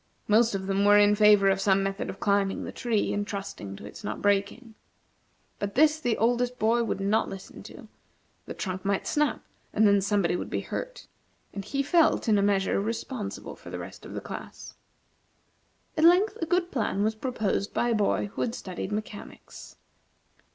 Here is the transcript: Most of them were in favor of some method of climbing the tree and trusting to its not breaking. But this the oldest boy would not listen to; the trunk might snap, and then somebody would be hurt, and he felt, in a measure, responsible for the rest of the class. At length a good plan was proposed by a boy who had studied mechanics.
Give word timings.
Most 0.27 0.55
of 0.55 0.65
them 0.65 0.83
were 0.83 0.97
in 0.97 1.13
favor 1.13 1.47
of 1.47 1.61
some 1.61 1.83
method 1.83 2.09
of 2.09 2.19
climbing 2.19 2.63
the 2.63 2.71
tree 2.71 3.13
and 3.13 3.27
trusting 3.27 3.75
to 3.75 3.85
its 3.85 4.03
not 4.03 4.19
breaking. 4.19 4.73
But 5.59 5.75
this 5.75 5.99
the 5.99 6.17
oldest 6.17 6.57
boy 6.57 6.83
would 6.83 6.99
not 6.99 7.29
listen 7.29 7.61
to; 7.61 7.87
the 8.47 8.55
trunk 8.55 8.83
might 8.83 9.05
snap, 9.05 9.43
and 9.71 9.85
then 9.87 10.01
somebody 10.01 10.35
would 10.35 10.49
be 10.49 10.61
hurt, 10.61 11.05
and 11.53 11.63
he 11.63 11.83
felt, 11.83 12.27
in 12.27 12.39
a 12.39 12.41
measure, 12.41 12.81
responsible 12.81 13.55
for 13.55 13.69
the 13.69 13.77
rest 13.77 14.03
of 14.03 14.15
the 14.15 14.21
class. 14.21 14.73
At 15.95 16.03
length 16.05 16.35
a 16.41 16.47
good 16.47 16.71
plan 16.71 17.03
was 17.03 17.13
proposed 17.13 17.71
by 17.71 17.89
a 17.89 17.93
boy 17.93 18.31
who 18.33 18.41
had 18.41 18.55
studied 18.55 18.91
mechanics. 18.91 19.75